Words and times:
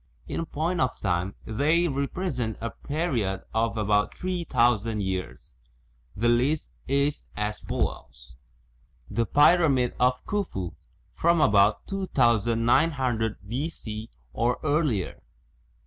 In 0.27 0.43
point 0.47 0.81
of 0.81 0.99
time 0.99 1.35
they 1.45 1.87
represent 1.87 2.57
a 2.59 2.71
period 2.71 3.43
of 3.53 3.77
about 3.77 4.17
three 4.17 4.45
thousand 4.45 5.03
years. 5.03 5.51
The 6.15 6.27
list 6.27 6.71
is 6.87 7.27
as 7.37 7.59
follows: 7.59 8.35
The 9.11 9.27
Pyramid 9.27 9.93
of 9.99 10.25
Khufu, 10.25 10.71
from 11.13 11.39
about 11.39 11.85
2900 11.85 13.47
B.C., 13.47 14.09
or 14.33 14.57
earlier. 14.63 15.21